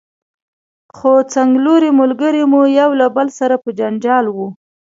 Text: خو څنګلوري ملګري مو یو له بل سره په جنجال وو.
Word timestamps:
خو 0.95 1.11
څنګلوري 1.33 1.89
ملګري 1.99 2.43
مو 2.51 2.61
یو 2.79 2.89
له 2.99 3.07
بل 3.15 3.27
سره 3.39 3.55
په 3.63 3.69
جنجال 3.79 4.25
وو. 4.35 4.47